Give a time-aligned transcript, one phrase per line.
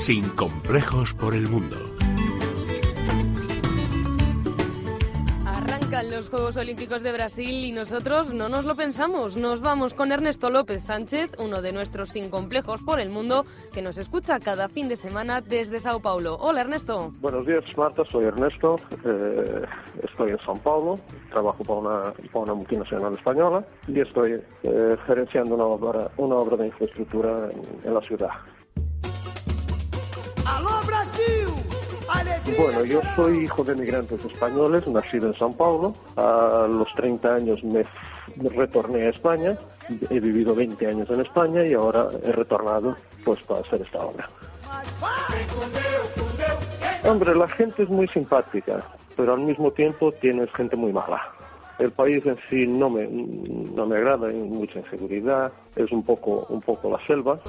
[0.00, 1.76] Sin complejos por el mundo.
[5.44, 9.36] Arrancan los Juegos Olímpicos de Brasil y nosotros no nos lo pensamos.
[9.36, 13.44] Nos vamos con Ernesto López Sánchez, uno de nuestros sin complejos por el mundo,
[13.74, 16.38] que nos escucha cada fin de semana desde Sao Paulo.
[16.40, 17.12] Hola Ernesto.
[17.20, 19.66] Buenos días Marta, soy Ernesto, eh,
[20.02, 20.98] estoy en Sao Paulo,
[21.30, 26.56] trabajo para una, para una multinacional española y estoy eh, gerenciando una obra, una obra
[26.56, 28.30] de infraestructura en, en la ciudad.
[30.44, 31.60] ¡Aló Brasil!
[32.58, 35.94] Bueno, yo soy hijo de migrantes españoles, nacido en Sao Paulo.
[36.16, 37.84] A los 30 años me,
[38.36, 39.56] me retorné a España.
[40.10, 44.28] He vivido 20 años en España y ahora he retornado pues para hacer esta obra.
[47.04, 48.84] Hombre, la gente es muy simpática,
[49.16, 51.20] pero al mismo tiempo tienes gente muy mala.
[51.78, 56.46] El país en sí no me, no me agrada, hay mucha inseguridad, es un poco,
[56.50, 57.40] un poco la selva.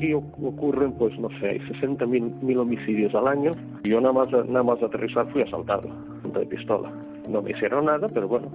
[0.00, 3.52] Aquí oc- ocurren, pues no sé, 60 mil, mil homicidios al año.
[3.84, 5.90] Yo nada más, nada más aterrizar fui asaltado
[6.24, 6.90] de pistola.
[7.28, 8.48] No me hicieron nada, pero bueno.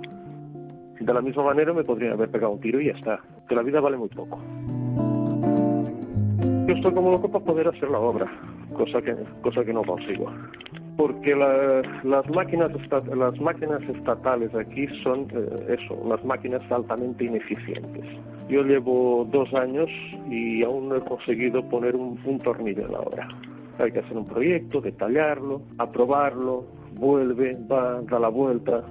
[0.99, 3.19] De la misma manera me podrían haber pegado un tiro y ya está.
[3.47, 4.39] Que la vida vale muy poco.
[6.67, 8.25] Yo estoy como loco para poder hacer la obra,
[8.75, 10.25] cosa que, cosa que no consigo.
[10.97, 17.25] Porque la- las, máquinas esta- las máquinas estatales aquí son eh, eso, unas máquinas altamente
[17.25, 18.05] ineficientes.
[18.47, 19.89] Yo llevo dos años
[20.29, 23.27] y aún no he conseguido poner un, un tornillo en la obra.
[23.79, 28.81] Hay que hacer un proyecto, detallarlo, aprobarlo, vuelve, va, da la vuelta.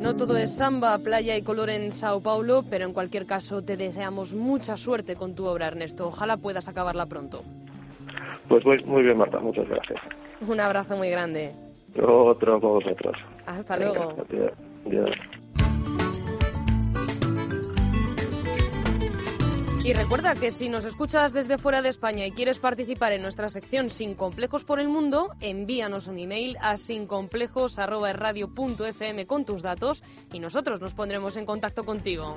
[0.00, 3.76] No todo es samba, playa y color en Sao Paulo, pero en cualquier caso te
[3.76, 6.08] deseamos mucha suerte con tu obra, Ernesto.
[6.08, 7.42] Ojalá puedas acabarla pronto.
[8.48, 10.00] Pues muy, muy bien, Marta, muchas gracias.
[10.46, 11.52] Un abrazo muy grande.
[12.02, 13.16] Otro con vosotros.
[13.46, 14.24] Hasta Venga, luego.
[14.28, 14.52] adiós,
[14.86, 15.10] adiós.
[19.84, 23.48] Y recuerda que si nos escuchas desde fuera de España y quieres participar en nuestra
[23.48, 30.40] sección Sin Complejos por el Mundo, envíanos un email a sincomplejos.radio.fm con tus datos y
[30.40, 32.36] nosotros nos pondremos en contacto contigo.